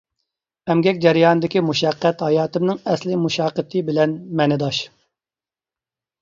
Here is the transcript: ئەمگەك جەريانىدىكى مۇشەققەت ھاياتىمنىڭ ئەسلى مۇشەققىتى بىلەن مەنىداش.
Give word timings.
ئەمگەك 0.73 1.01
جەريانىدىكى 1.05 1.61
مۇشەققەت 1.65 2.23
ھاياتىمنىڭ 2.27 2.79
ئەسلى 2.95 3.19
مۇشەققىتى 3.27 3.85
بىلەن 3.91 4.17
مەنىداش. 4.41 4.81